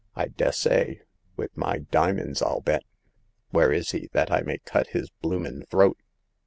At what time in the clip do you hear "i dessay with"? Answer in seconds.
0.23-1.55